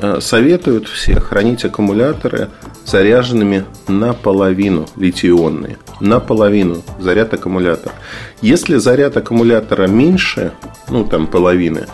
Э, 0.02 0.20
советуют 0.20 0.88
все 0.88 1.20
хранить 1.20 1.64
аккумуляторы 1.64 2.50
заряженными 2.86 3.66
наполовину 3.88 4.88
литий-ионные. 4.96 5.78
Наполовину 6.00 6.82
заряд 7.00 7.34
аккумулятора. 7.34 7.94
Если 8.42 8.78
заряд 8.78 9.16
аккумулятора 9.18 9.88
меньше, 9.88 10.54
ну 10.90 11.04
там 11.04 11.28
половины, 11.28 11.86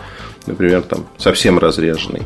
например, 0.46 0.82
там 0.82 1.06
совсем 1.18 1.58
разряженный, 1.58 2.22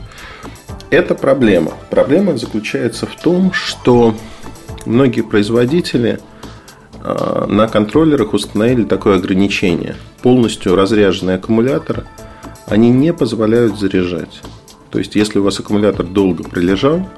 это 0.90 1.14
проблема. 1.14 1.72
Проблема 1.90 2.38
заключается 2.38 3.06
в 3.06 3.16
том, 3.20 3.52
что 3.52 4.14
многие 4.86 5.22
производители 5.22 6.20
на 7.04 7.68
контроллерах 7.68 8.32
установили 8.32 8.84
такое 8.84 9.16
ограничение. 9.16 9.96
Полностью 10.22 10.76
разряженный 10.76 11.34
аккумулятор 11.34 12.04
они 12.66 12.90
не 12.90 13.12
позволяют 13.12 13.78
заряжать. 13.78 14.40
То 14.90 14.98
есть, 14.98 15.14
если 15.16 15.38
у 15.38 15.42
вас 15.42 15.58
аккумулятор 15.58 16.06
долго 16.06 16.44
пролежал, 16.44 17.08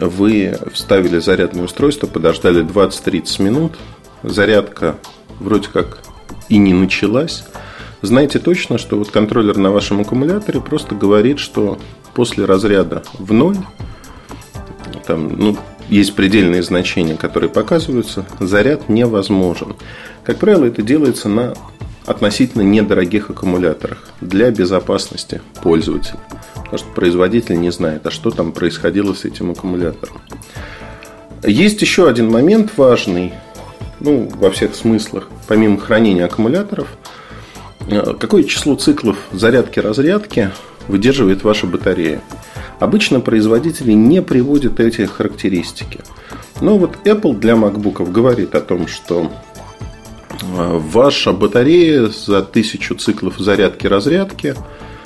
вы 0.00 0.56
вставили 0.72 1.18
зарядное 1.18 1.64
устройство, 1.64 2.06
подождали 2.06 2.64
20-30 2.64 3.42
минут, 3.42 3.78
зарядка 4.22 4.96
вроде 5.40 5.68
как 5.68 5.98
и 6.48 6.56
не 6.56 6.72
началась, 6.72 7.44
знаете 8.00 8.38
точно, 8.38 8.78
что 8.78 8.96
вот 8.96 9.10
контроллер 9.10 9.56
на 9.56 9.72
вашем 9.72 10.00
аккумуляторе 10.00 10.60
просто 10.60 10.94
говорит, 10.94 11.40
что 11.40 11.78
после 12.14 12.44
разряда 12.44 13.02
в 13.18 13.32
ноль, 13.32 13.56
там, 15.06 15.36
ну, 15.36 15.56
есть 15.88 16.14
предельные 16.14 16.62
значения, 16.62 17.16
которые 17.16 17.50
показываются, 17.50 18.26
заряд 18.40 18.88
невозможен. 18.88 19.76
Как 20.24 20.38
правило, 20.38 20.66
это 20.66 20.82
делается 20.82 21.28
на 21.28 21.54
относительно 22.06 22.62
недорогих 22.62 23.30
аккумуляторах 23.30 24.08
для 24.20 24.50
безопасности 24.50 25.42
пользователя. 25.62 26.18
Потому 26.54 26.78
что 26.78 26.88
производитель 26.94 27.60
не 27.60 27.70
знает, 27.70 28.06
а 28.06 28.10
что 28.10 28.30
там 28.30 28.52
происходило 28.52 29.14
с 29.14 29.24
этим 29.24 29.50
аккумулятором. 29.50 30.20
Есть 31.44 31.80
еще 31.82 32.08
один 32.08 32.30
момент 32.30 32.72
важный, 32.76 33.32
ну, 34.00 34.28
во 34.34 34.50
всех 34.50 34.74
смыслах, 34.74 35.28
помимо 35.46 35.78
хранения 35.78 36.24
аккумуляторов, 36.24 36.88
э, 37.86 38.14
какое 38.18 38.42
число 38.44 38.74
циклов 38.74 39.18
зарядки-разрядки 39.32 40.50
выдерживает 40.88 41.44
ваша 41.44 41.66
батарея. 41.66 42.22
Обычно 42.80 43.20
производители 43.20 43.92
не 43.92 44.22
приводят 44.22 44.78
эти 44.78 45.02
характеристики. 45.02 46.00
Но 46.60 46.78
вот 46.78 46.96
Apple 47.04 47.36
для 47.36 47.54
MacBook 47.54 48.10
говорит 48.10 48.54
о 48.54 48.60
том, 48.60 48.86
что 48.86 49.30
э, 50.30 50.78
ваша 50.78 51.32
батарея 51.32 52.06
за 52.06 52.42
тысячу 52.42 52.94
циклов 52.94 53.38
зарядки-разрядки, 53.38 54.54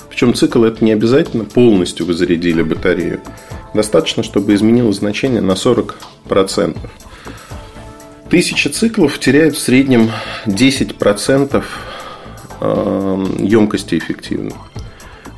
причем 0.09 0.35
цикл 0.35 0.63
это 0.63 0.85
не 0.85 0.91
обязательно 0.91 1.43
полностью 1.43 2.05
вы 2.05 2.13
зарядили 2.13 2.61
батарею, 2.61 3.21
достаточно, 3.73 4.21
чтобы 4.21 4.53
изменилось 4.53 4.97
значение 4.97 5.41
на 5.41 5.53
40%. 5.53 6.77
Тысяча 8.29 8.69
циклов 8.69 9.19
теряют 9.19 9.55
в 9.55 9.59
среднем 9.59 10.11
10% 10.45 11.63
э, 12.61 13.25
емкости 13.39 13.97
эффективно. 13.97 14.53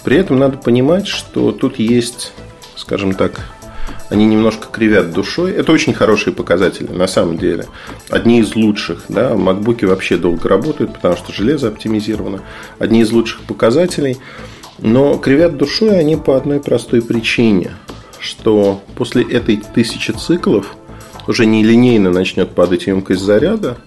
При 0.06 0.18
этом 0.18 0.38
надо 0.38 0.58
понимать, 0.58 1.08
что 1.08 1.52
тут 1.52 1.80
есть, 1.80 2.32
скажем 2.78 3.16
так, 3.16 3.42
они 4.10 4.26
немножко 4.26 4.68
кривят 4.72 5.12
душой. 5.12 5.52
Это 5.52 5.72
очень 5.72 5.96
хорошие 5.96 6.32
показатели, 6.32 6.92
на 6.92 7.08
самом 7.08 7.40
деле. 7.40 7.66
Одни 8.12 8.40
из 8.40 8.56
лучших. 8.56 9.06
Да? 9.10 9.36
Макбуки 9.36 9.86
вообще 9.86 10.18
долго 10.18 10.48
работают, 10.48 10.94
потому 10.94 11.18
что 11.18 11.34
железо 11.34 11.70
оптимизировано. 11.70 12.42
Одни 12.78 13.02
из 13.02 13.12
лучших 13.12 13.42
показателей. 13.42 14.18
Но 14.78 15.18
кривят 15.18 15.58
душой 15.58 15.98
они 15.98 16.18
по 16.18 16.38
одной 16.38 16.60
простой 16.60 17.02
причине, 17.02 17.72
что 18.20 18.84
после 18.96 19.24
этой 19.24 19.58
тысячи 19.58 20.12
циклов 20.12 20.76
уже 21.28 21.48
не 21.48 21.64
линейно 21.64 22.12
начнет 22.12 22.52
падать 22.52 22.86
емкость 22.86 23.22
заряда. 23.22 23.78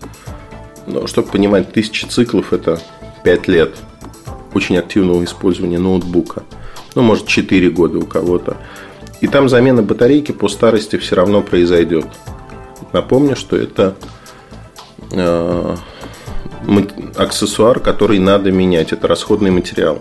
Но, 0.89 1.07
чтобы 1.07 1.29
понимать, 1.29 1.73
тысяча 1.73 2.09
циклов– 2.09 2.53
это 2.53 2.81
5 3.23 3.47
лет– 3.47 3.77
очень 4.59 4.77
активного 4.77 5.25
использования 5.25 5.79
ноутбука. 5.79 6.43
Ну, 6.95 7.03
может, 7.03 7.27
4 7.27 7.71
года 7.71 7.99
у 7.99 8.05
кого-то. 8.05 8.57
И 9.21 9.27
там 9.27 9.49
замена 9.49 9.83
батарейки 9.83 10.33
по 10.33 10.49
старости 10.49 10.97
все 10.97 11.17
равно 11.17 11.43
произойдет. 11.43 12.07
Напомню, 12.93 13.37
что 13.37 13.57
это 13.57 13.95
э, 15.13 15.77
аксессуар, 17.17 17.81
который 17.81 18.19
надо 18.19 18.51
менять. 18.51 18.93
Это 18.93 19.07
расходный 19.07 19.51
материал. 19.51 20.01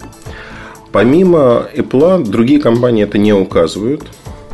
Помимо 0.92 1.68
Apple, 1.76 2.28
другие 2.28 2.60
компании 2.60 3.04
это 3.04 3.18
не 3.18 3.34
указывают. 3.34 4.04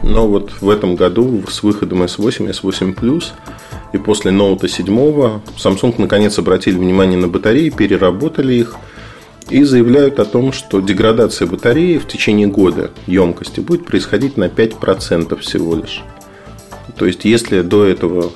Но 0.02 0.28
вот 0.28 0.52
в 0.60 0.70
этом 0.70 0.98
году 0.98 1.44
с 1.48 1.64
выходом 1.64 2.04
S8, 2.04 2.50
S8 2.50 2.94
Plus 2.94 3.28
и 3.94 3.98
после 3.98 4.32
Note 4.32 4.68
7 4.68 4.86
Samsung 5.56 5.96
наконец 5.98 6.38
обратили 6.38 6.76
внимание 6.76 7.18
на 7.18 7.30
батареи, 7.30 7.70
переработали 7.70 8.56
их– 8.56 8.76
и 9.50 9.64
заявляют 9.64 10.20
о 10.20 10.26
том, 10.26 10.52
что 10.52 10.82
деградация 10.82 11.48
батареи 11.48 11.98
в 11.98 12.08
течение 12.08 12.48
года 12.48 12.92
емкости 13.08 13.60
будет 13.60 13.86
происходить 13.86 14.38
на 14.38 14.46
5% 14.46 15.40
всего 15.40 15.76
лишь. 15.76 16.04
То 16.98 17.06
есть, 17.06 17.26
если 17.26 17.62
до 17.62 17.86
этого 17.86 18.32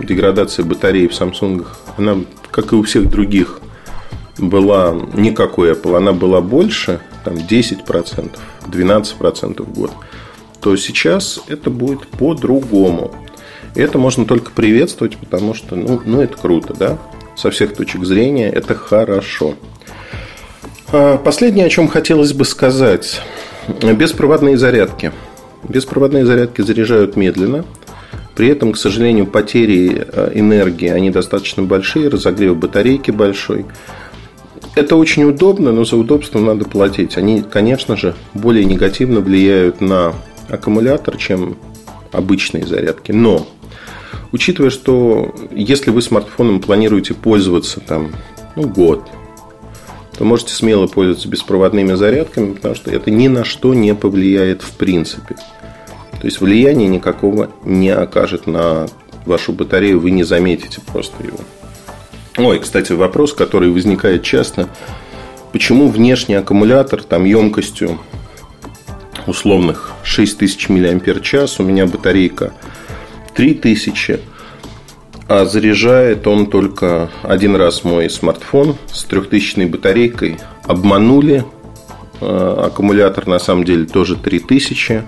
деградация 0.00 0.64
батареи 0.64 1.06
в 1.06 1.12
Samsung, 1.12 1.66
она, 1.96 2.16
как 2.50 2.72
и 2.72 2.76
у 2.76 2.82
всех 2.82 3.08
других, 3.08 3.60
была 4.38 4.94
никакой 5.14 5.72
Apple, 5.72 5.96
она 5.96 6.12
была 6.12 6.40
больше, 6.40 7.00
там 7.24 7.34
10%, 7.34 8.30
12% 8.66 9.62
в 9.62 9.74
год, 9.74 9.90
то 10.60 10.76
сейчас 10.76 11.40
это 11.48 11.70
будет 11.70 12.06
по-другому. 12.06 13.12
И 13.74 13.80
это 13.80 13.98
можно 13.98 14.24
только 14.24 14.50
приветствовать, 14.50 15.16
потому 15.16 15.54
что, 15.54 15.76
ну, 15.76 16.00
ну 16.04 16.20
это 16.20 16.36
круто, 16.36 16.74
да? 16.74 16.98
Со 17.36 17.50
всех 17.50 17.74
точек 17.74 18.04
зрения 18.04 18.48
это 18.48 18.74
хорошо. 18.74 19.54
А, 20.90 21.18
последнее, 21.18 21.66
о 21.66 21.68
чем 21.68 21.86
хотелось 21.86 22.32
бы 22.32 22.44
сказать. 22.44 23.20
Беспроводные 23.82 24.56
зарядки. 24.56 25.12
Беспроводные 25.68 26.24
зарядки 26.24 26.62
заряжают 26.62 27.14
медленно. 27.16 27.64
При 28.34 28.48
этом, 28.48 28.72
к 28.72 28.78
сожалению, 28.78 29.26
потери 29.26 30.06
а, 30.12 30.30
энергии, 30.32 30.88
они 30.88 31.10
достаточно 31.10 31.62
большие, 31.62 32.08
разогрев 32.08 32.56
батарейки 32.56 33.10
большой. 33.10 33.66
Это 34.76 34.96
очень 34.96 35.24
удобно, 35.24 35.72
но 35.72 35.84
за 35.84 35.96
удобство 35.96 36.38
надо 36.38 36.64
платить. 36.64 37.18
Они, 37.18 37.42
конечно 37.42 37.96
же, 37.96 38.14
более 38.32 38.64
негативно 38.64 39.20
влияют 39.20 39.82
на 39.82 40.14
аккумулятор, 40.48 41.18
чем 41.18 41.58
обычные 42.12 42.66
зарядки. 42.66 43.12
Но, 43.12 43.46
учитывая, 44.32 44.70
что 44.70 45.34
если 45.50 45.90
вы 45.90 46.00
смартфоном 46.00 46.60
планируете 46.60 47.12
пользоваться 47.12 47.80
там, 47.80 48.12
ну, 48.56 48.66
год, 48.68 49.06
то 50.18 50.24
можете 50.24 50.52
смело 50.52 50.88
пользоваться 50.88 51.28
беспроводными 51.28 51.94
зарядками, 51.94 52.52
потому 52.52 52.74
что 52.74 52.90
это 52.90 53.08
ни 53.08 53.28
на 53.28 53.44
что 53.44 53.72
не 53.72 53.94
повлияет 53.94 54.62
в 54.62 54.72
принципе. 54.72 55.36
То 56.20 56.24
есть 56.26 56.40
влияния 56.40 56.88
никакого 56.88 57.50
не 57.64 57.90
окажет 57.90 58.48
на 58.48 58.88
вашу 59.24 59.52
батарею, 59.52 60.00
вы 60.00 60.10
не 60.10 60.24
заметите 60.24 60.80
просто 60.80 61.22
его. 61.22 61.38
Ой, 62.36 62.58
кстати, 62.58 62.92
вопрос, 62.92 63.32
который 63.32 63.70
возникает 63.70 64.24
часто. 64.24 64.68
Почему 65.52 65.88
внешний 65.88 66.34
аккумулятор 66.34 67.02
там 67.04 67.24
емкостью 67.24 68.00
условных 69.28 69.92
6000 70.02 70.68
мАч, 70.68 71.60
у 71.60 71.62
меня 71.62 71.86
батарейка 71.86 72.52
3000 73.34 74.18
а 75.28 75.44
заряжает 75.44 76.26
он 76.26 76.46
только 76.46 77.10
один 77.22 77.54
раз 77.54 77.84
мой 77.84 78.08
смартфон 78.08 78.76
с 78.90 79.04
трехтысячной 79.04 79.66
батарейкой. 79.66 80.38
Обманули. 80.64 81.44
Э, 82.20 82.64
аккумулятор 82.66 83.26
на 83.26 83.38
самом 83.38 83.64
деле 83.64 83.84
тоже 83.84 84.16
3000. 84.16 85.04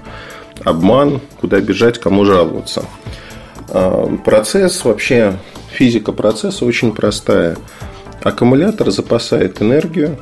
Обман. 0.62 1.22
Куда 1.40 1.60
бежать, 1.60 1.98
кому 1.98 2.26
жаловаться. 2.26 2.84
Э, 3.68 4.14
процесс 4.22 4.84
вообще, 4.84 5.38
физика 5.72 6.12
процесса 6.12 6.66
очень 6.66 6.92
простая. 6.92 7.56
Аккумулятор 8.22 8.90
запасает 8.90 9.62
энергию. 9.62 10.18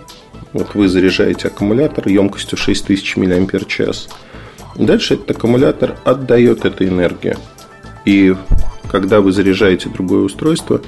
Вот 0.53 0.75
вы 0.75 0.89
заряжаете 0.89 1.49
аккумулятор 1.49 2.07
емкостью 2.09 2.57
6000 2.57 3.17
мАч. 3.17 4.07
Дальше 4.77 5.15
этот 5.15 5.33
аккумулятор 5.33 5.97
отдает 6.05 6.65
эту 6.65 6.87
энергию. 6.87 7.37
И 8.05 8.37
когда 8.91 9.21
вы 9.21 9.33
заряжаете 9.33 9.88
другое 9.88 10.23
устройство, 10.23 10.81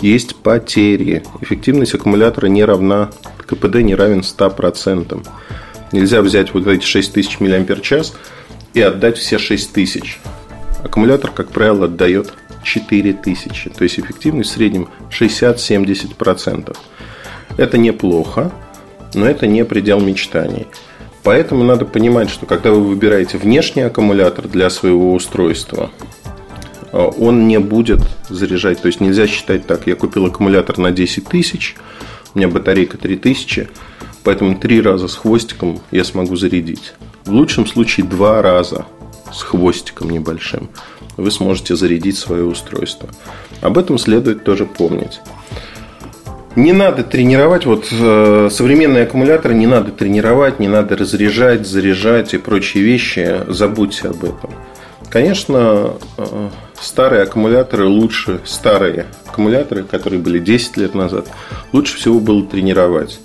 есть 0.00 0.36
потери. 0.36 1.22
Эффективность 1.40 1.94
аккумулятора 1.94 2.46
не 2.46 2.64
равна, 2.64 3.10
КПД 3.46 3.76
не 3.76 3.94
равен 3.94 4.20
100%. 4.20 5.26
Нельзя 5.92 6.22
взять 6.22 6.52
вот 6.52 6.66
эти 6.66 6.84
6000 6.84 7.40
мАч 7.40 7.92
и 8.74 8.80
отдать 8.80 9.18
все 9.18 9.38
6000. 9.38 10.18
Аккумулятор, 10.82 11.30
как 11.30 11.50
правило, 11.50 11.86
отдает 11.86 12.34
4000. 12.64 13.70
То 13.70 13.84
есть 13.84 13.98
эффективность 13.98 14.50
в 14.50 14.54
среднем 14.54 14.88
60-70%. 15.10 16.76
Это 17.56 17.78
неплохо, 17.78 18.50
но 19.14 19.26
это 19.26 19.46
не 19.46 19.64
предел 19.64 20.00
мечтаний. 20.00 20.66
Поэтому 21.22 21.64
надо 21.64 21.86
понимать, 21.86 22.28
что 22.28 22.44
когда 22.44 22.70
вы 22.70 22.82
выбираете 22.82 23.38
внешний 23.38 23.82
аккумулятор 23.82 24.48
для 24.48 24.68
своего 24.68 25.14
устройства, 25.14 25.90
он 26.94 27.48
не 27.48 27.58
будет 27.58 28.00
заряжать. 28.28 28.80
То 28.80 28.86
есть 28.86 29.00
нельзя 29.00 29.26
считать 29.26 29.66
так, 29.66 29.86
я 29.86 29.96
купил 29.96 30.26
аккумулятор 30.26 30.78
на 30.78 30.92
10 30.92 31.24
тысяч, 31.26 31.76
у 32.34 32.38
меня 32.38 32.48
батарейка 32.48 32.98
3000, 32.98 33.68
поэтому 34.22 34.56
три 34.56 34.80
раза 34.80 35.08
с 35.08 35.16
хвостиком 35.16 35.80
я 35.90 36.04
смогу 36.04 36.36
зарядить. 36.36 36.94
В 37.24 37.32
лучшем 37.32 37.66
случае 37.66 38.06
два 38.06 38.42
раза 38.42 38.86
с 39.32 39.42
хвостиком 39.42 40.10
небольшим 40.10 40.70
вы 41.16 41.30
сможете 41.30 41.76
зарядить 41.76 42.18
свое 42.18 42.44
устройство. 42.44 43.08
Об 43.60 43.78
этом 43.78 43.98
следует 43.98 44.44
тоже 44.44 44.66
помнить. 44.66 45.20
Не 46.56 46.72
надо 46.72 47.02
тренировать, 47.02 47.66
вот 47.66 47.88
э, 47.90 48.48
современные 48.50 49.04
аккумуляторы 49.04 49.54
не 49.54 49.66
надо 49.66 49.90
тренировать, 49.90 50.60
не 50.60 50.68
надо 50.68 50.96
разряжать, 50.96 51.66
заряжать 51.66 52.32
и 52.32 52.38
прочие 52.38 52.84
вещи, 52.84 53.40
забудьте 53.48 54.08
об 54.08 54.22
этом. 54.22 54.54
Конечно, 55.10 55.94
э, 56.16 56.48
старые 56.80 57.22
аккумуляторы 57.22 57.86
лучше, 57.86 58.40
старые 58.44 59.06
аккумуляторы, 59.26 59.84
которые 59.84 60.20
были 60.20 60.38
10 60.38 60.76
лет 60.76 60.94
назад, 60.94 61.28
лучше 61.72 61.96
всего 61.96 62.20
было 62.20 62.44
тренировать. 62.44 63.20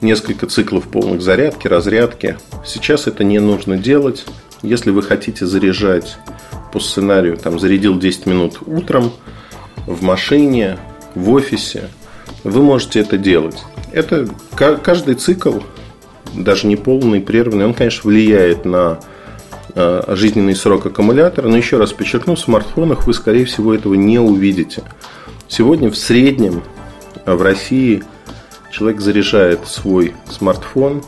Несколько 0.00 0.46
циклов 0.46 0.88
полных 0.88 1.20
зарядки, 1.20 1.68
разрядки. 1.68 2.38
Сейчас 2.64 3.06
это 3.06 3.22
не 3.22 3.38
нужно 3.38 3.76
делать. 3.76 4.24
Если 4.62 4.90
вы 4.90 5.02
хотите 5.02 5.46
заряжать 5.46 6.16
по 6.72 6.80
сценарию, 6.80 7.36
там, 7.36 7.58
зарядил 7.58 7.98
10 7.98 8.26
минут 8.26 8.58
утром, 8.66 9.12
в 9.86 10.02
машине, 10.02 10.78
в 11.14 11.30
офисе, 11.30 11.88
вы 12.44 12.62
можете 12.62 13.00
это 13.00 13.18
делать. 13.18 13.62
Это 13.92 14.28
каждый 14.56 15.14
цикл, 15.16 15.58
даже 16.32 16.66
не 16.66 16.76
полный, 16.76 17.20
прерванный, 17.20 17.66
он, 17.66 17.74
конечно, 17.74 18.08
влияет 18.08 18.64
на 18.64 19.00
жизненный 19.74 20.54
срок 20.54 20.86
аккумулятора, 20.86 21.48
но 21.48 21.56
еще 21.56 21.78
раз 21.78 21.92
подчеркну, 21.92 22.34
в 22.34 22.40
смартфонах 22.40 23.06
вы, 23.06 23.14
скорее 23.14 23.44
всего, 23.44 23.74
этого 23.74 23.94
не 23.94 24.18
увидите. 24.18 24.82
Сегодня 25.48 25.90
в 25.90 25.96
среднем 25.96 26.62
в 27.26 27.42
России 27.42 28.02
человек 28.70 29.00
заряжает 29.00 29.66
свой 29.66 30.14
смартфон 30.30 31.02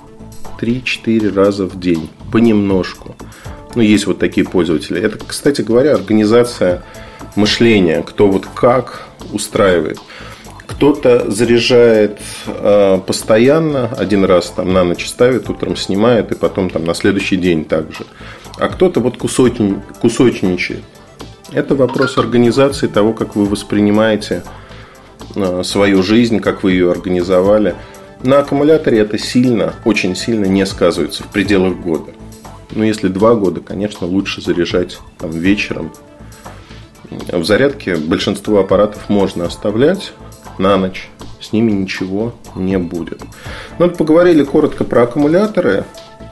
3-4 0.60 1.34
раза 1.34 1.66
в 1.66 1.78
день, 1.78 2.10
понемножку. 2.30 3.16
Ну, 3.74 3.82
есть 3.82 4.06
вот 4.06 4.18
такие 4.18 4.46
пользователи. 4.46 5.00
Это, 5.00 5.18
кстати 5.24 5.62
говоря, 5.62 5.94
организация 5.94 6.82
мышления, 7.36 8.02
кто 8.02 8.28
вот 8.28 8.46
как 8.46 9.06
устраивает. 9.32 9.98
Кто-то 10.66 11.30
заряжает 11.30 12.20
э, 12.46 13.00
постоянно, 13.06 13.88
один 13.96 14.24
раз 14.24 14.50
там 14.50 14.72
на 14.72 14.84
ночь 14.84 15.06
ставит, 15.06 15.48
утром 15.48 15.76
снимает, 15.76 16.32
и 16.32 16.34
потом 16.34 16.70
там 16.70 16.84
на 16.84 16.94
следующий 16.94 17.36
день 17.36 17.64
также. 17.64 18.04
А 18.58 18.68
кто-то 18.68 19.00
вот 19.00 19.16
кусочни, 19.16 19.80
кусочничает. 20.00 20.82
Это 21.52 21.74
вопрос 21.74 22.16
организации 22.16 22.86
того, 22.86 23.12
как 23.12 23.36
вы 23.36 23.44
воспринимаете 23.46 24.42
э, 25.34 25.62
свою 25.64 26.02
жизнь, 26.02 26.40
как 26.40 26.62
вы 26.62 26.72
ее 26.72 26.90
организовали. 26.90 27.74
На 28.22 28.38
аккумуляторе 28.38 29.00
это 29.00 29.18
сильно, 29.18 29.74
очень 29.84 30.14
сильно 30.14 30.46
не 30.46 30.64
сказывается 30.64 31.24
в 31.24 31.26
пределах 31.26 31.76
года. 31.76 32.12
Но 32.70 32.84
если 32.84 33.08
два 33.08 33.34
года, 33.34 33.60
конечно, 33.60 34.06
лучше 34.06 34.40
заряжать 34.40 34.98
там, 35.18 35.30
вечером. 35.30 35.92
В 37.10 37.44
зарядке 37.44 37.96
большинство 37.96 38.60
аппаратов 38.60 39.08
можно 39.08 39.44
оставлять 39.44 40.12
на 40.58 40.76
ночь. 40.76 41.08
С 41.40 41.52
ними 41.52 41.72
ничего 41.72 42.34
не 42.54 42.78
будет. 42.78 43.22
Ну, 43.78 43.86
вот 43.86 43.96
поговорили 43.96 44.44
коротко 44.44 44.84
про 44.84 45.02
аккумуляторы. 45.02 45.84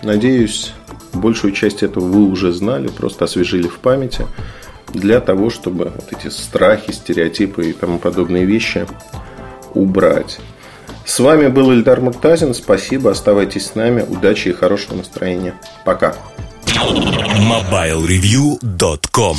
Надеюсь, 0.03 0.73
большую 1.13 1.53
часть 1.53 1.83
этого 1.83 2.05
вы 2.05 2.29
уже 2.29 2.53
знали, 2.53 2.89
просто 2.89 3.25
освежили 3.25 3.69
в 3.69 3.79
памяти 3.79 4.27
для 4.93 5.21
того, 5.21 5.51
чтобы 5.51 5.93
вот 5.95 6.13
эти 6.13 6.29
страхи, 6.29 6.93
стереотипы 6.93 7.71
и 7.71 7.73
тому 7.73 7.99
подобные 7.99 8.45
вещи 8.45 8.87
убрать. 9.75 10.39
С 11.05 11.19
вами 11.19 11.49
был 11.49 11.73
Ильдар 11.73 12.01
Муртазин. 12.01 12.55
Спасибо, 12.55 13.11
оставайтесь 13.11 13.67
с 13.67 13.75
нами. 13.75 14.07
Удачи 14.09 14.49
и 14.49 14.53
хорошего 14.53 14.95
настроения. 14.97 15.55
Пока. 15.85 16.15
MobileReview.com 16.67 19.37